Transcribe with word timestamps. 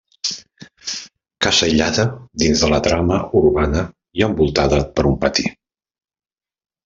Casa 1.45 1.65
aïllada 1.67 2.05
dins 2.45 2.63
de 2.63 2.69
la 2.71 2.79
trama 2.87 3.19
urbana 3.41 3.83
i 4.21 4.25
envoltada 4.29 4.79
per 4.97 5.05
un 5.11 5.19
pati. 5.27 5.45